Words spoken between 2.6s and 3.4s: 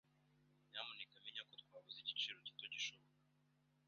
gishoboka.